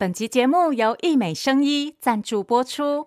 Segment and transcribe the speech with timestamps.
[0.00, 3.06] 本集节目由义美生医赞助播出。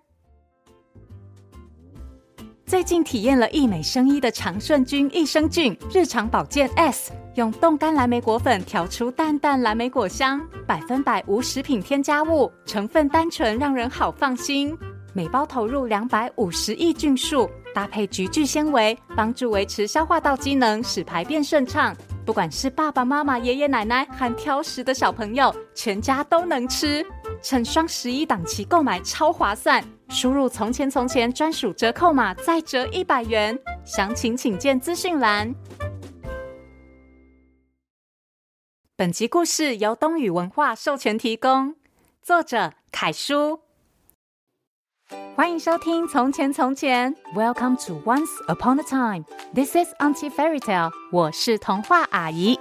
[2.67, 14.77] 最近体验了义美生医的长顺君益生菌日常保健 S，用冻干蓝莓果粉调出淡淡蓝莓果香，百分百无食品添加物，成分单纯，让人好放心。
[15.13, 21.95] 每包投入两百五十亿菌数，搭配菊苣纤维，帮助维持消化道机能，使排便顺畅。
[22.25, 27.05] 不管是爸爸妈妈、爷爷奶奶，还挑食的小朋友，全家都能吃。
[27.41, 33.59] 趁双十一档期购买超划算，输入“从前从前”专属折扣码，再折一百元。
[33.83, 35.53] 详情请见资讯栏。
[38.95, 41.75] 本集故事由东雨文化授权提供，
[42.21, 43.62] 作者凯叔。
[45.35, 49.25] 欢迎收听《从前从前》，Welcome to Once Upon a Time。
[49.53, 50.91] This is Auntie Fairy Tale。
[51.11, 52.59] 我是童话阿姨。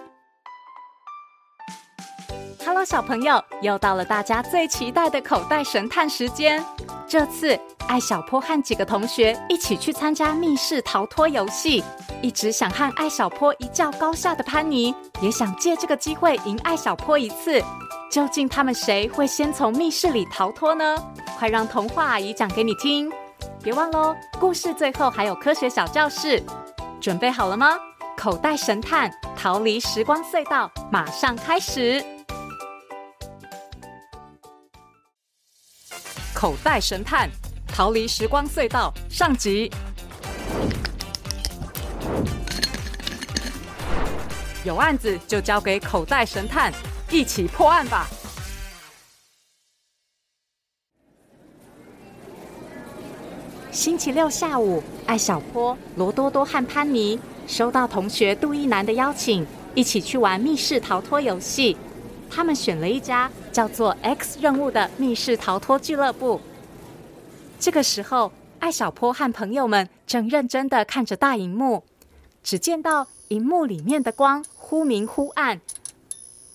[2.64, 6.64] Hello，小朋友，又到了大家最期待的口袋神探时间。
[7.06, 11.84] 这次，艾小坡和几个同学一起去参加密室逃脱游戏。
[12.22, 17.62] 一直想和艾小坡一较高下的潘妮，也想借这个机会赢艾小坡一次。
[18.12, 20.94] 究竟他们谁会先从密室里逃脱呢？
[21.38, 23.10] 快让童话阿姨讲给你听！
[23.62, 26.42] 别忘喽，故事最后还有科学小教室，
[27.00, 27.78] 准备好了吗？
[28.18, 32.04] 口袋神探逃离时光隧道，马上开始！
[36.34, 37.30] 口袋神探
[37.66, 39.72] 逃离时光隧道上集，
[44.64, 46.70] 有案子就交给口袋神探，
[47.12, 48.08] 一起破案吧！
[53.70, 61.76] 星期六下午，艾小坡、罗多多和潘妮收到同学杜一南的邀请，一起去玩密室逃脱游戏。
[62.30, 66.40] 他们选了一家叫做 X 任务的密室逃脱俱乐部。
[67.60, 71.84] 这个时候，艾小坡和朋友们正认真的看着大荧幕，
[72.42, 75.60] 只见到荧幕里面的光忽明忽暗，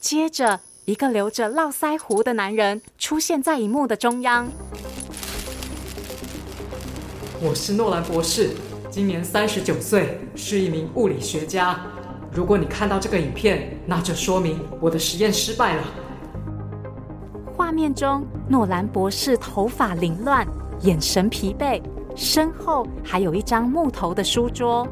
[0.10, 4.48] 接着一个留着络腮胡的男人出现在荧幕的中央。
[7.42, 8.52] 我是诺兰博士，
[8.90, 11.78] 今年三十九岁，是一名物理学家。
[12.32, 15.84] 如果你看到这个影片，那就说明我的实验失败了。
[17.54, 20.48] 画面中，诺兰博士头发凌乱，
[20.84, 21.82] 眼神疲惫，
[22.16, 24.88] 身后还有一张木头的书桌，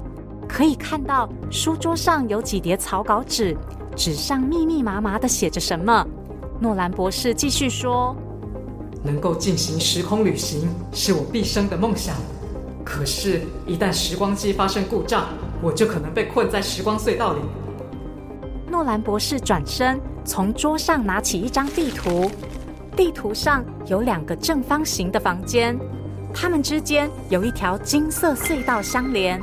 [0.46, 3.56] 可以看到书桌上有几叠草稿纸，
[3.96, 6.06] 纸上密密麻麻的写着什么。
[6.60, 8.16] 诺兰博士继续说
[9.04, 12.16] ：“能够进行时空旅行，是我毕生的梦想。”
[12.84, 15.26] 可是，一旦时光机发生故障，
[15.62, 17.40] 我就可能被困在时光隧道里。
[18.70, 22.30] 诺兰博士转身，从桌上拿起一张地图，
[22.96, 25.78] 地图上有两个正方形的房间，
[26.34, 29.42] 它们之间有一条金色隧道相连。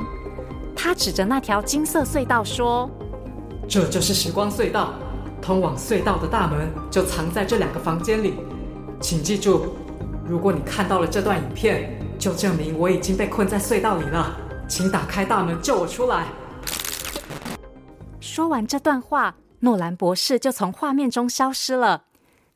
[0.75, 2.89] 他指着那条金色隧道说
[3.67, 4.93] ：“这就是时光隧道，
[5.41, 8.33] 通往隧道的大门就藏在这两个房间里。
[9.01, 9.75] 请记住，
[10.25, 14.37] 如果你看到了这段影片。”就证明我已经被困在隧道里了，
[14.69, 16.27] 请打开大门救我出来。
[18.21, 22.05] 说完这段话，诺兰博士就从画面中消失了。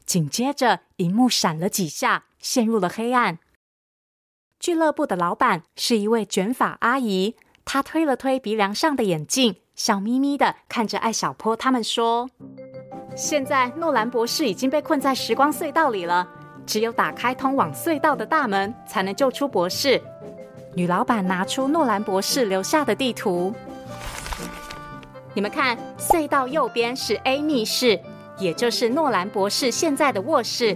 [0.05, 3.39] 紧接着，荧幕闪了几下，陷入了黑暗。
[4.57, 7.35] 俱乐部的老板是一位卷发阿姨，
[7.69, 12.29] 他推了推鼻梁上的眼镜，笑眯眯地看着艾小坡他们说
[13.13, 16.25] ：“现在诺兰博士已经被困在时光隧道里了。”
[16.65, 20.01] 只有打开通往隧道的大门，才能救出博士。
[20.75, 23.53] 女老板拿出诺兰博士留下的地图，
[25.33, 27.99] 你们看，隧道右边是 A 密室，
[28.37, 30.73] 也就是诺兰博士现在的卧室；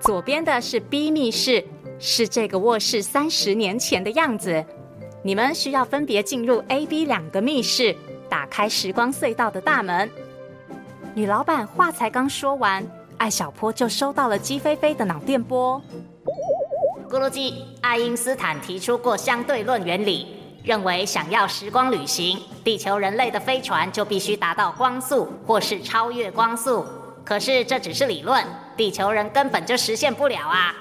[0.00, 1.62] 左边的是 B 密室，
[1.98, 4.64] 是这个卧室三十年前的样子。
[5.26, 7.96] 你们需要分别进入 A、B 两个密室，
[8.28, 10.10] 打开时光隧道的大门。
[11.14, 12.86] 女老板话才刚说完。
[13.16, 15.80] 艾小坡就收到了姬菲菲的脑电波。
[17.08, 20.26] 咕噜鸡，爱因斯坦提出过相对论原理，
[20.62, 26.84] 认为想要时光旅行，地球人类的飞船就必须达到光速或是超越光速。
[27.24, 28.44] 可是这只是理论，
[28.76, 30.74] 地球人根本就实现不了啊！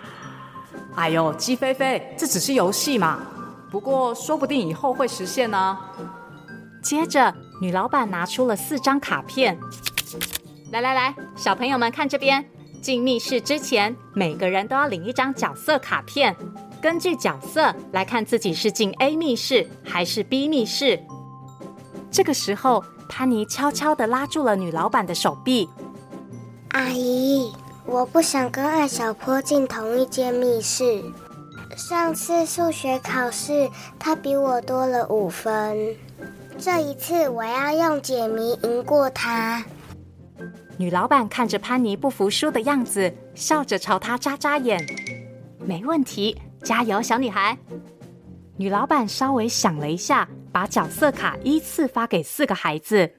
[0.95, 3.25] 哎呦，鸡飞飞，这只是游戏嘛。
[3.73, 5.75] 不过说不定以后会实现呢。
[6.83, 9.59] 接着，女老板拿出了四张卡片。
[10.71, 12.45] 来来来，小朋友们看这边。
[12.83, 16.35] 进密室之前，每个人都要领一张角色卡片，
[16.79, 21.01] 根据角色来看自己是进 A 密室还是 B 密室。
[22.11, 25.67] 这个时候，潘妮悄悄地拉住了女老板的手臂。
[26.73, 27.51] 阿姨，
[27.87, 31.03] 我不想跟艾小坡进同一间密室。
[31.75, 35.95] 上次数学考试，他比我多了五分。
[36.57, 39.63] 这一次，我要用解谜赢过他。
[40.77, 44.79] 女老板看着潘妮不服输的样子，笑着朝她眨眨眼。
[45.59, 47.57] 没问题，加油，小女孩。
[48.57, 53.13] 女老板稍微想了一下，把角色卡依次发给四个孩子。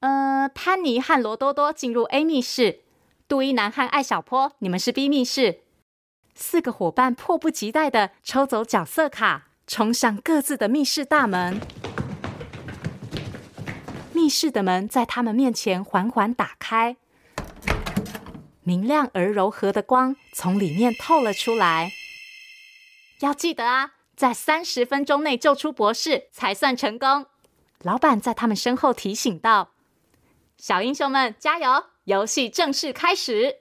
[0.00, 2.80] 呃，潘妮和罗多多进入 A 密室，
[3.26, 5.60] 杜伊南和艾小坡，你们是 B 密室。
[6.40, 11.60] 四个伙伴迫不及待地抽走角色卡，冲向各自的密室大门。
[14.12, 16.96] 密室的门在他们面前缓缓打开，
[18.62, 21.90] 明亮而柔和的光从里面透了出来。
[23.18, 27.26] 要记得啊，在三十分钟内救出博士才算成功。
[27.82, 29.72] 老板在他们身后提醒道
[30.56, 31.86] ：“小英雄们，加油！
[32.04, 33.56] 游戏正式开始。”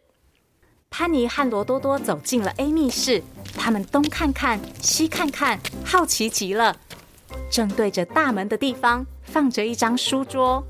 [0.89, 3.21] 潘妮和罗多多走进了 A 密室，
[3.55, 6.75] 他们东看看，西看看，好奇极了。
[7.51, 10.65] 正对着大门的地方放着一张书桌，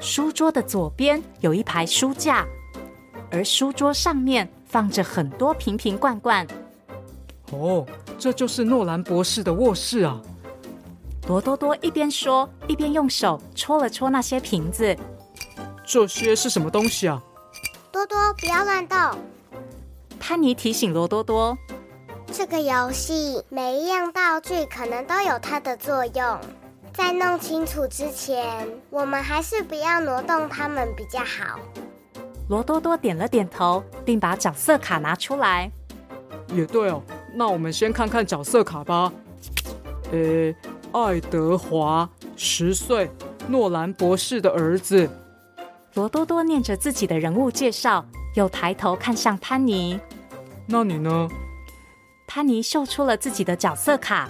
[0.00, 2.44] 书桌的左边有一排书架，
[3.30, 6.46] 而书桌上面放着很多瓶瓶罐罐。
[7.52, 7.86] 哦，
[8.18, 10.20] 这就是诺兰博士的卧室啊！
[11.28, 14.96] 罗多多一边说，一边用手戳了戳那些瓶子。
[15.84, 17.22] 这些是什么东西啊？
[17.92, 18.98] 多多，不要乱动。
[20.18, 21.56] 潘妮提醒罗多多
[22.32, 26.38] ：“这个游戏每一样道具可能都有它的作用，
[26.92, 31.58] 在弄清楚之前，我们还是不要挪动它们比较好。”
[32.48, 35.70] 罗多多点了点头，并把角色卡拿出来。
[36.52, 37.00] 也对哦，
[37.32, 39.12] 那我们先看看角色卡吧。
[40.10, 40.52] 呃，
[40.90, 43.08] 爱德华，十岁，
[43.46, 45.08] 诺兰博士的儿子。
[45.94, 48.04] 罗多多念着自己的人物介绍，
[48.34, 49.98] 又抬头看向潘妮。
[50.66, 51.28] 那你呢？
[52.26, 54.28] 潘妮秀出了自己的角色卡，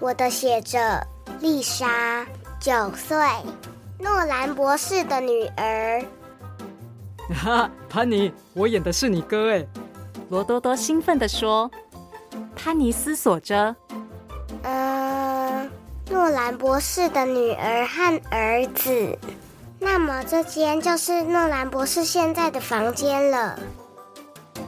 [0.00, 1.00] 我的写着
[1.40, 2.26] 丽莎，
[2.58, 3.16] 九岁，
[4.00, 6.04] 诺兰博士的女儿。
[7.32, 9.64] 哈，潘妮，我演的是你哥哎！
[10.28, 11.70] 罗多多兴奋地说。
[12.56, 13.76] 潘妮思索着，
[14.62, 15.70] 嗯，
[16.10, 19.18] 诺兰博士的女儿和儿子，
[19.84, 23.58] 那么这间就是诺兰博士现在的房间了。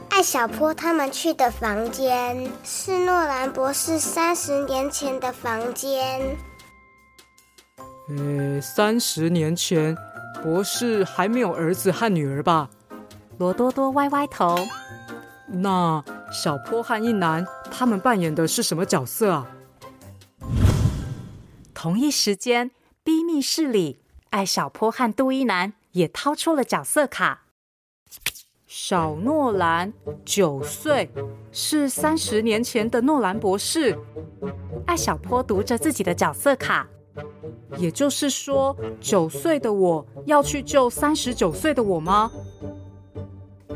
[0.09, 6.37] 艾小坡他们去的房间是诺兰博士三十年前的房间。
[8.09, 9.97] 呃，三十年前，
[10.43, 12.69] 博士还没有儿子和女儿吧？
[13.39, 14.55] 罗多多歪歪头。
[15.47, 19.47] 那小坡和一男他们扮演的是什么角色啊？
[21.73, 22.71] 同一时间
[23.03, 27.43] ，B 密室里，艾小坡和杜一男也掏出了角色卡。
[28.65, 29.93] 小诺兰
[30.25, 31.09] 九岁，
[31.51, 33.97] 是三十年前的诺兰博士。
[34.85, 36.87] 艾小坡读着自己的角色卡，
[37.77, 42.31] 也就是说，九岁的我要去救三十九岁的我吗？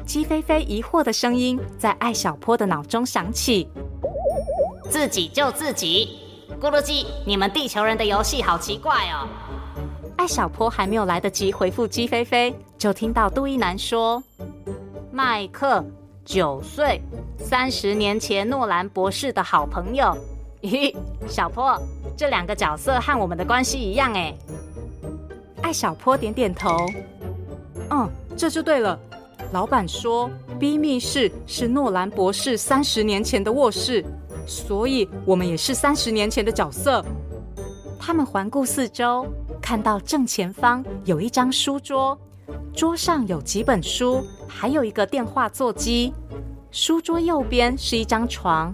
[0.05, 3.69] 鸡飞飞疑惑的声音在艾小坡的脑中响起
[4.89, 6.19] ：“自己救自己，
[6.59, 9.27] 咕噜鸡，你们地球人的游戏好奇怪哦。”
[10.21, 14.21] 艾小坡还没有来得及回复鸡飞飞，就听到杜一男说。
[15.11, 15.83] 麦克
[16.23, 17.01] 九岁，
[17.39, 20.15] 三十年前诺兰博士的好朋友。
[20.61, 20.95] 咦，
[21.27, 21.75] 小坡，
[22.15, 24.31] 这两个角色和我们的关系一样哎。
[25.63, 26.69] 艾小坡点点头。
[27.89, 28.99] 嗯，这就对了。
[29.51, 34.05] 老板说，B 密室是诺兰博士三十年前的卧室，
[34.45, 37.03] 所以我们也是三十年前的角色。
[37.99, 39.27] 他们环顾四周，
[39.61, 42.17] 看到正前方有一张书桌。
[42.73, 46.13] 桌上有几本书，还有一个电话座机。
[46.71, 48.73] 书桌右边是一张床，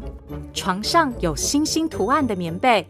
[0.54, 2.88] 床上有星星图案的棉被，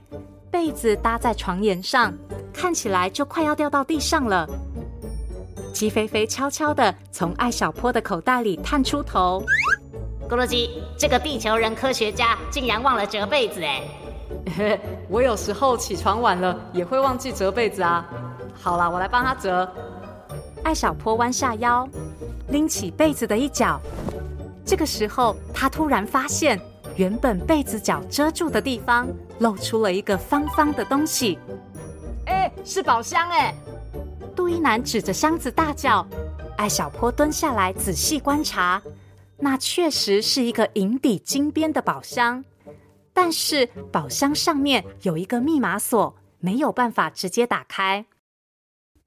[0.51, 2.13] 被子搭在床沿上，
[2.53, 4.47] 看起来就快要掉到地上了。
[5.73, 9.43] 鸡飞飞悄悄地从艾小坡的口袋里探出头
[10.27, 13.83] ：“咕噜鸡，这个地球人科学家竟然忘了折被子哎！
[15.09, 18.05] 我有时候起床晚了也会忘记折被子啊。
[18.53, 19.69] 好了，我来帮他折。”
[20.63, 21.87] 艾小坡弯下腰，
[22.49, 23.79] 拎起被子的一角。
[24.65, 26.59] 这个时候，他突然发现，
[26.97, 29.07] 原本被子角遮住的地方，
[29.39, 31.39] 露出了一个方方的东西。
[32.25, 33.55] 哎，是宝箱哎！
[34.35, 36.05] 杜一男指着箱子大叫。
[36.57, 38.81] 艾小坡蹲下来仔细观察，
[39.37, 42.43] 那确实是一个银底金边的宝箱，
[43.19, 48.05] 但是宝箱上面有一个密码锁，没有办法直接打开。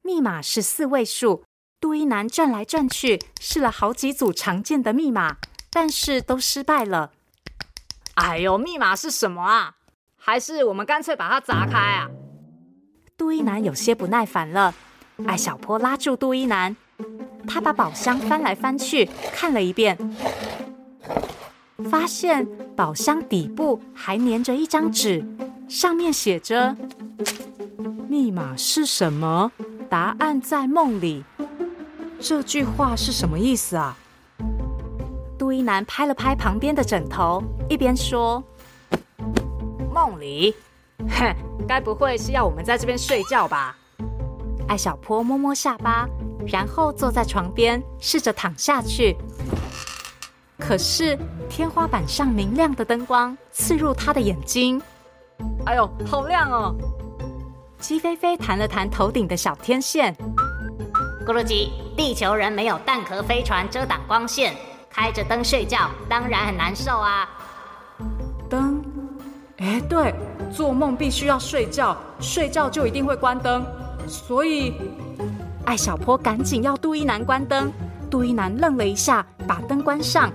[0.02, 1.44] 密码是四位数。
[1.80, 5.36] 杜一南转来转去，试了好几组常见的密码，
[5.70, 7.12] 但是都失败了。
[8.14, 9.76] 哎呦，密码是什么啊？
[10.16, 12.10] 还是我们干脆把它砸开啊？
[13.16, 14.74] 杜一南有些不耐烦了。
[15.24, 16.76] 艾小坡拉住杜一南，
[17.46, 19.96] 他把宝箱翻来翻去看了一遍，
[21.84, 22.46] 发现
[22.76, 25.24] 宝箱底部还粘着一张纸，
[25.68, 26.76] 上面写着
[28.08, 29.52] ：“密码是什么？
[29.88, 31.24] 答案在梦里。”
[32.20, 33.96] 这句话是什么意思啊？
[35.38, 38.44] 杜伊南拍了拍旁边的枕头，一边说
[39.92, 40.54] ：“梦里，
[41.08, 41.34] 哼，
[41.66, 43.76] 该不会是要我们在这边睡觉吧？”
[44.68, 46.06] 艾小坡摸摸下巴，
[46.46, 49.16] 然后坐在床边，试着躺下去。
[50.70, 54.80] 可是天花板上明亮的灯光刺入他的眼睛，
[55.66, 56.72] 哎呦，好亮哦！
[57.80, 60.14] 鸡飞飞弹了弹头顶的小天线，
[61.26, 64.54] 咕噜鸡，地球人没有蛋壳飞船遮挡光线，
[64.88, 67.28] 开着灯睡觉当然很难受啊。
[68.48, 68.80] 灯？
[69.56, 70.14] 哎，对，
[70.52, 73.66] 做梦必须要睡觉，睡觉就一定会关灯。
[74.06, 74.74] 所以，
[75.64, 77.72] 艾小坡赶紧要杜一南关灯。
[78.08, 80.30] 杜一南愣了一下，把灯关上。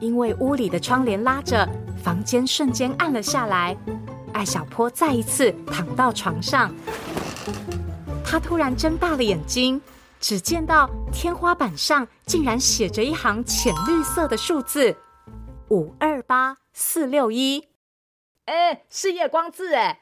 [0.00, 1.68] 因为屋里的窗帘拉着，
[2.02, 3.76] 房间瞬间暗了下来。
[4.32, 6.72] 艾小坡再一次躺到床上，
[8.24, 9.80] 他突然睁大了眼睛，
[10.20, 14.96] 只见到天花板上竟然写着一行浅绿色的数字：
[15.70, 17.66] 五二八四六一。
[18.44, 20.00] 哎，是夜光字哎！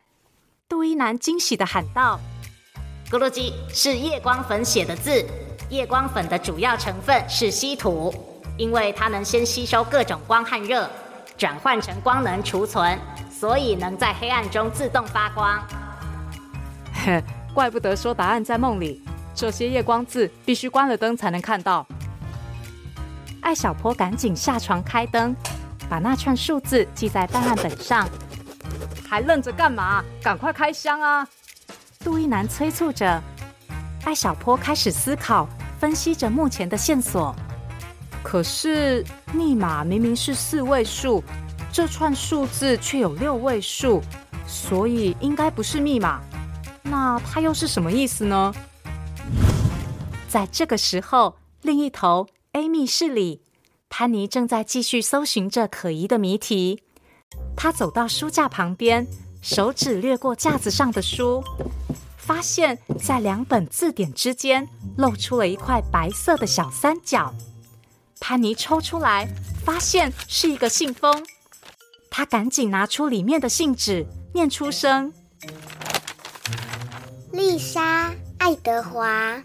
[0.69, 2.21] 杜一男惊喜地喊道。
[3.11, 5.25] 咕噜鸡是夜光粉写的字。
[5.69, 8.15] 夜光粉的主要成分是稀土，
[8.57, 10.89] 因为它能先吸收各种光和热，
[11.37, 12.99] 转换成光能储存，
[13.31, 15.63] 所以能在黑暗中自动发光。
[16.93, 17.23] 嘿，
[17.53, 19.03] 怪不得说答案在梦里，
[19.35, 21.87] 这些夜光字必须关了灯才能看到。
[23.43, 25.37] 艾小坡赶紧下床开灯，
[25.89, 28.09] 把那串数字记在档案本上。
[29.09, 30.03] 还愣着干嘛？
[30.21, 31.27] 赶快开箱啊！
[32.01, 33.23] 杜一男催促着，
[34.05, 35.47] 艾小坡开始思考，
[35.79, 37.35] 分析着目前的线索。
[38.27, 41.23] 可是密码明明是四位数，
[41.73, 44.03] 这串数字却有六位数，
[44.49, 46.21] 所以应该不是密码。
[46.83, 48.53] 那它又是什么意思呢？
[50.29, 53.43] 在这个时候，另一头 A 密室里，
[53.89, 56.83] 潘妮正在继续搜寻着可疑的谜题。
[57.57, 59.07] 她走到书架旁边。
[59.41, 61.45] 手指掠过架子上的书，
[62.17, 67.33] 发现在两本字典之间露出了一块白色的小三角。
[68.21, 69.29] 潘妮抽出来，
[69.65, 71.27] 发现是一个信封。
[72.11, 75.13] 她赶紧拿出里面的信纸，念出声
[77.33, 79.43] ：“丽莎·爱德华，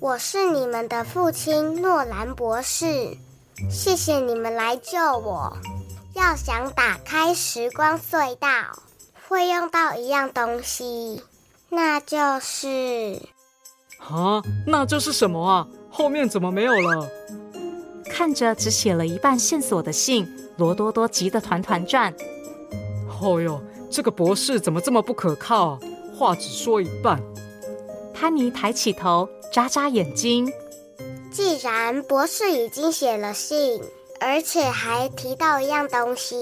[0.00, 3.16] 我是你们的父亲诺兰博士，
[3.70, 5.56] 谢谢你们来救我。
[6.14, 8.48] 要想打开时光隧道。”
[9.26, 11.22] 会用到一样东西，
[11.70, 13.18] 那就是……
[13.98, 15.66] 啊，那就是什么啊？
[15.90, 17.08] 后面怎么没有了？
[18.16, 20.24] 看着只写了一半线索的信，
[20.56, 22.14] 罗多多急得团团转。
[23.20, 25.80] 哦哟，这个博士怎么这么不可靠啊？
[26.16, 27.20] 话只说一半。
[28.14, 30.48] 潘妮抬起头，眨眨眼睛。
[31.32, 33.82] 既然博士已经写了信，
[34.20, 36.36] 而且还提到一样东西。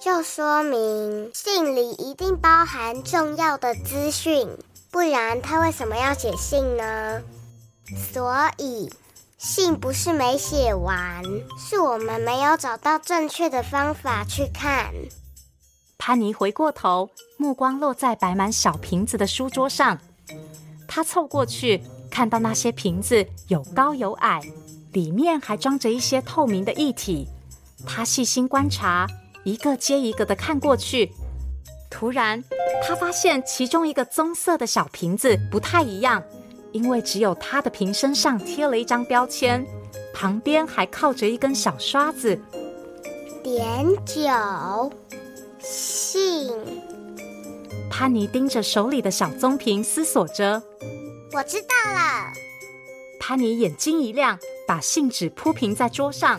[0.00, 4.48] 就说明信里一定包含重要的资讯，
[4.90, 7.22] 不然他为什么要写信呢？
[8.12, 8.90] 所以
[9.38, 11.22] 信不是没写完，
[11.58, 14.92] 是我们没有找到正确的方法去看。
[15.98, 19.98] 潘妮回过头，目光落在摆满小瓶子的书桌上，
[20.88, 24.40] 她凑过去，看到那些瓶子有高有矮，
[24.92, 27.28] 里面还装着一些透明的液体。
[27.86, 29.06] 她细心观察。
[29.44, 31.12] 一个接一个的看过去，
[31.88, 32.42] 突然，
[32.82, 36.20] 他发现其中一个棕色的小瓶子不太一样，
[36.76, 39.66] 因为只有它的瓶身上贴了一张标签，
[40.12, 42.38] 旁边还靠着一根小刷子。
[43.42, 44.92] 碘酒
[45.58, 46.52] 信。
[47.90, 50.62] 潘妮盯着手里的小棕瓶，思索着。
[51.32, 52.30] 我知道了。
[53.18, 56.38] 潘妮眼睛一亮，把信纸铺平在桌上。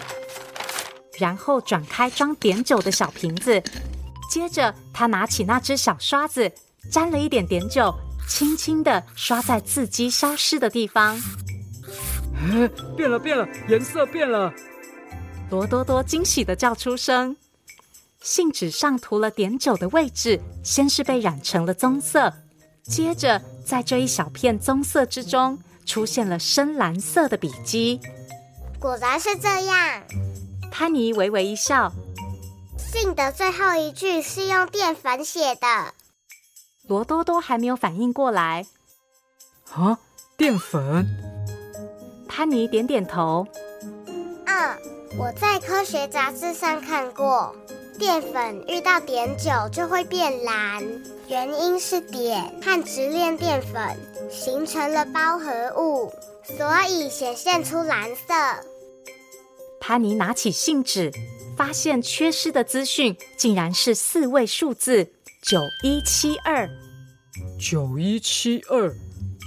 [1.18, 3.60] 然后转开装碘酒的小瓶子，
[4.30, 6.52] 接着他拿起那只小刷子，
[6.92, 7.92] 沾了一点碘酒，
[8.28, 11.20] 轻轻的刷在字迹消失的地方。
[12.36, 14.54] 哎，变了变了，颜色变了！
[15.50, 17.36] 罗多多惊喜的叫出声。
[18.22, 22.34] 信纸上涂了碘酒的位置，先是被染成了棕色，
[22.84, 28.02] 接着在这一小片棕色之中，出现了深蓝色的笔迹。
[28.80, 30.04] 果然是这样。
[30.70, 31.92] 潘妮微微一笑。
[32.78, 35.94] 信的最后一句是用淀粉写的。
[36.88, 38.66] 罗多多还没有反应过来。
[39.72, 40.00] 啊，
[40.38, 41.06] 淀粉？
[42.28, 43.46] 潘妮点点头。
[44.46, 44.78] 嗯，
[45.18, 47.54] 我在科学杂志上看过，
[48.00, 50.82] 淀粉遇到碘酒就会变蓝，
[51.28, 53.98] 原因是碘和直链淀粉
[54.32, 56.14] 形成了包合物，
[56.44, 58.34] 所以显现出蓝色。
[59.80, 61.12] 潘妮拿起信纸，
[61.58, 65.12] 发现缺失的资讯竟然是四位数字
[65.50, 66.70] 九一七二。
[67.58, 68.94] 九一七二，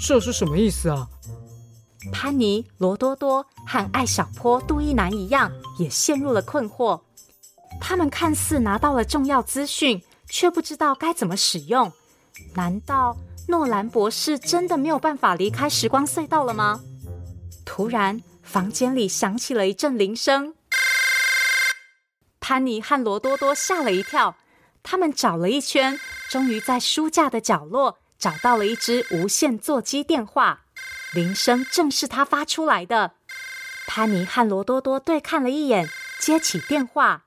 [0.07, 1.07] 这是什么意思啊？
[2.11, 7.03] 潘尼、罗多多和艾小坡、杜一男一样，也陷入了困惑。
[7.83, 11.93] 他们看似拿到了重要资讯，却不知道该怎么使用。
[12.55, 13.15] 难道
[13.49, 16.81] 诺兰博士真的没有办法离开时光隧道了吗？
[17.67, 20.55] 突然，房间里响起了一阵铃声。
[22.41, 24.35] 潘尼和罗多多吓了一跳，
[24.83, 30.65] 他们找了一圈，终于在书架的角落找到了一只无线座机电话。
[31.13, 33.15] 铃声正是他发出来的。
[33.87, 35.89] 潘尼和罗多多对看了一眼，
[36.21, 37.25] 接起电话。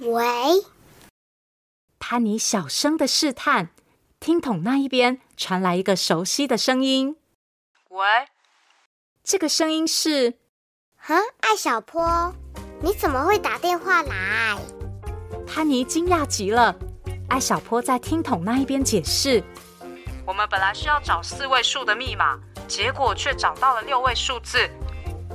[0.00, 0.18] 喂。
[1.98, 3.70] 潘尼小声的试探，
[4.18, 7.16] 听筒那一边传来一个熟悉的声音。
[7.90, 8.06] 喂。
[9.22, 10.38] 这个声音是？
[11.06, 12.34] 啊，艾小坡，
[12.80, 14.56] 你怎么会打电话来？
[15.58, 16.72] 潘妮惊讶极了。
[17.28, 19.42] 艾小坡在听筒那一边解释：
[20.24, 22.38] 我们本来是要找四位数的密码。
[22.68, 24.70] 结果却找到了六位数字，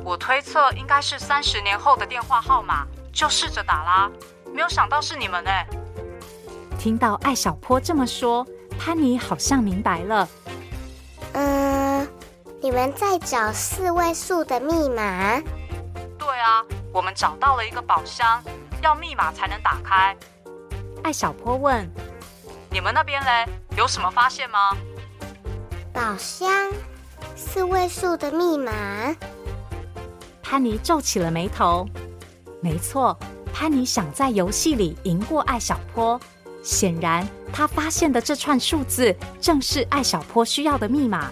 [0.02, 4.10] 我推测应该是三十年后的电话号码，就试着打啦。
[4.54, 5.52] 没有想到是你们呢。
[6.80, 8.48] 听到艾小坡这么说，
[8.80, 10.30] 潘妮好像明白了。
[11.34, 12.08] 嗯，
[12.62, 15.42] 你们在找四位数的密码？
[16.18, 16.64] 对啊，
[16.94, 18.42] 我们找到了一个宝箱，
[18.84, 20.16] 要密码才能打开。
[21.04, 21.90] 艾小坡问
[22.70, 24.76] ：“你们那边嘞，有什么发现吗？”
[25.94, 26.70] 宝箱。
[27.36, 28.72] 四位数的密码，
[30.42, 31.88] 潘妮皱起了眉头。
[32.62, 33.18] 没错，
[33.54, 36.20] 潘妮想在游戏里赢过艾小坡。
[36.62, 41.32] 显然，他发现的这串数字正是艾小坡需要的密码。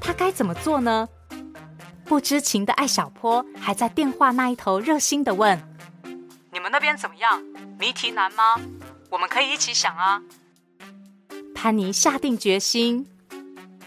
[0.00, 1.08] 他该怎么做呢？
[2.04, 5.60] 不知情的艾小坡还在电话那一头热心的问
[6.52, 7.42] ：“你们那边怎么样？
[7.78, 8.60] 谜题难吗？
[9.08, 10.20] 我们可以一起想啊。”
[11.56, 13.06] 潘妮下定决心。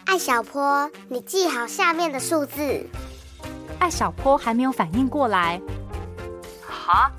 [0.05, 2.83] 艾小坡，你记好下面的数字。
[3.79, 5.61] 艾小坡还没有反应过来。
[6.67, 7.11] 哈？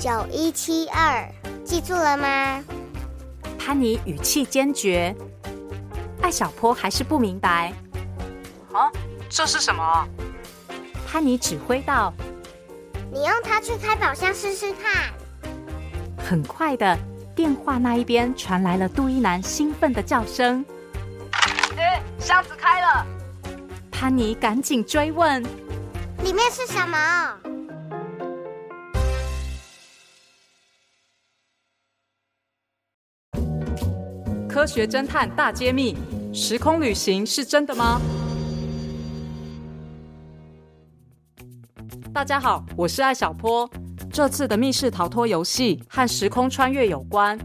[0.00, 1.24] 九一七二，
[1.64, 2.64] 记住了吗？
[3.56, 5.14] 潘妮语气坚决。
[6.20, 7.72] 艾小坡还是不明白。
[8.72, 8.90] 啊？
[9.30, 10.08] 这是什么？
[11.06, 12.12] 潘妮指挥道
[13.16, 15.10] ：“你用它去开宝箱试试看。”
[16.22, 16.98] 很快的，
[17.34, 20.62] 电话那一边传来了杜一男兴奋的叫声。
[22.18, 23.06] 箱子开了，
[23.90, 25.42] 潘妮赶紧追问
[26.22, 27.38] ：“里面是什么？”
[34.46, 35.96] 科学侦探大揭秘：
[36.34, 37.98] 时空旅行是真的吗？
[42.16, 43.70] 大家好，我是艾小坡。
[44.10, 47.38] 这次的密室逃脱游戏和时空穿越有关，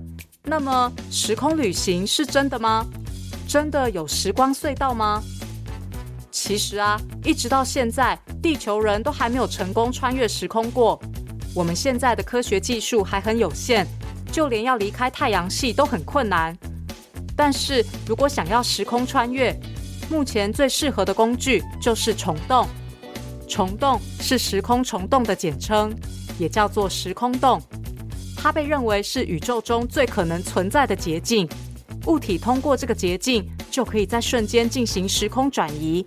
[0.43, 2.87] 那么时空旅行是真的吗？
[3.45, 5.21] 真的有时光隧道吗？
[6.31, 10.97] 其实啊，一直到现在，地球人都还没有成功穿越时空过。
[11.53, 13.85] 我们现在的科学技术还很有限，
[14.31, 16.57] 就连要离开太阳系都很困难。
[17.35, 19.53] 但是如果想要时空穿越，
[20.09, 22.65] 目前最适合的工具就是虫洞。
[23.51, 25.93] 虫洞是时空虫洞的简称，
[26.39, 27.61] 也叫做时空洞。
[28.37, 31.45] 它被认为是宇宙中最可能存在的捷径。
[32.07, 36.03] 物体通过这个捷径，就可以在瞬间进行时空转移。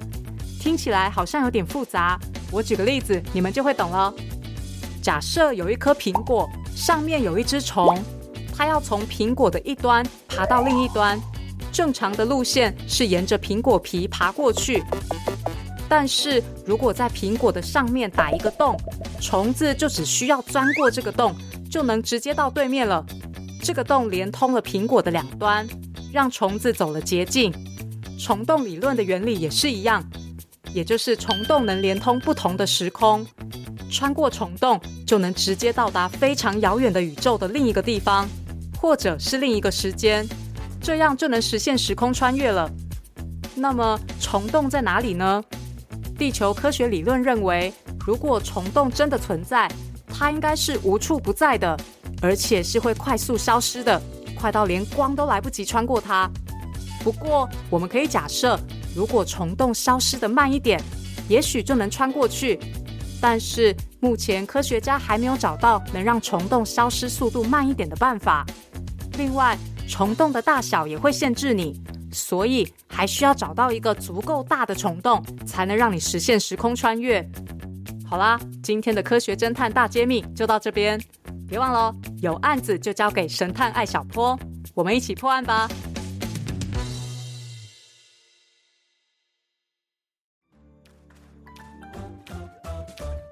[0.58, 2.18] 听起来好像有点复杂，
[2.50, 4.12] 我举个例子，你们就会懂了。
[5.02, 8.02] 假设有一颗苹果，上面有一只虫，
[8.56, 11.20] 它要从苹果的一端爬到另一端。
[11.70, 14.82] 正常的路线是沿着苹果皮爬过去，
[15.88, 18.76] 但是如果在苹果的上面打一个洞，
[19.20, 21.34] 虫子就只需要钻过这个洞，
[21.70, 23.04] 就能直接到对面了。
[23.62, 25.66] 这个洞连通了苹果的两端，
[26.12, 27.52] 让虫子走了捷径。
[28.18, 30.02] 虫洞理论的原理也是一样，
[30.72, 33.26] 也就是虫洞能连通不同的时空，
[33.90, 38.28] 穿过虫洞就能直接到达非常遥远的宇宙的另一个地方，
[38.80, 40.26] 或者是另一个时间，
[40.80, 42.70] 这样就能实现时空穿越了。
[43.54, 45.42] 那么虫洞在哪里呢？
[46.18, 47.72] 地球科学理论认为，
[48.06, 49.70] 如果虫洞真的存在，
[50.06, 51.76] 它应该是无处不在的，
[52.22, 54.00] 而且是会快速消失的，
[54.38, 56.30] 快到连光都来不及穿过它。
[57.02, 58.58] 不过，我们可以假设，
[58.94, 60.80] 如果虫洞消失得慢一点，
[61.28, 62.58] 也许就能穿过去。
[63.20, 68.44] 但是目前科学家还没有找到能让虫洞消失速度慢一点的办法。
[69.18, 71.80] 另外，虫洞的大小也会限制你，
[72.14, 77.28] 所以还需要找到一个足够大的虫洞，才能让你实现时空穿越。
[78.08, 80.98] 好啦，今天的科学侦探大揭秘就到这边。
[81.48, 84.38] 别忘了，有案子就交给神探艾小坡，
[84.72, 85.68] 我们一起破案吧。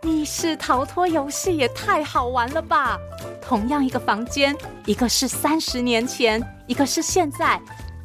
[0.03, 2.99] 密室逃脱游戏也太好玩了吧！
[3.41, 7.61] 同样一个房间，一个是三十年前，一个是现在。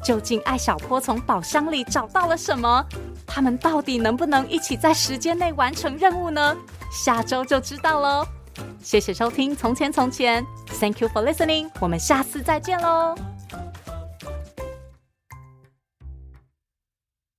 [0.08, 2.82] 究竟艾小坡从宝箱里找到了什么？
[3.26, 6.56] 他们到底能不能一起在时间内完成任务呢？
[6.90, 8.26] 下周就知道喽！
[8.82, 10.42] 谢谢收听《从前从前》
[10.80, 13.14] ，Thank you for listening，我们下次再见喽！